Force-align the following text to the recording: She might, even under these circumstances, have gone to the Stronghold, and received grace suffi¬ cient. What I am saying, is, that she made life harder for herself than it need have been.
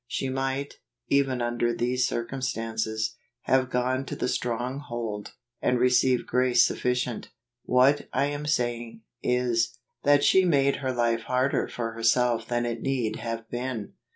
She 0.07 0.29
might, 0.29 0.79
even 1.09 1.43
under 1.43 1.75
these 1.75 2.07
circumstances, 2.07 3.15
have 3.41 3.69
gone 3.69 4.03
to 4.07 4.15
the 4.15 4.27
Stronghold, 4.27 5.33
and 5.61 5.77
received 5.77 6.25
grace 6.25 6.67
suffi¬ 6.67 6.93
cient. 6.95 7.27
What 7.65 8.07
I 8.11 8.25
am 8.25 8.47
saying, 8.47 9.03
is, 9.21 9.77
that 10.01 10.23
she 10.23 10.43
made 10.43 10.81
life 10.81 11.21
harder 11.25 11.67
for 11.67 11.91
herself 11.91 12.47
than 12.47 12.65
it 12.65 12.81
need 12.81 13.17
have 13.17 13.47
been. 13.51 13.93